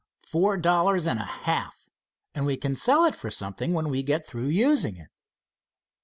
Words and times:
Four 0.25 0.57
dollars 0.57 1.05
and 1.05 1.19
a 1.19 1.23
half 1.45 1.87
and 2.33 2.47
we 2.47 2.57
can 2.57 2.73
sell 2.73 3.05
it 3.05 3.13
for 3.13 3.29
something 3.29 3.71
when 3.73 3.89
we 3.89 4.01
get 4.01 4.25
through 4.25 4.47
using 4.47 4.97
it." 4.97 5.09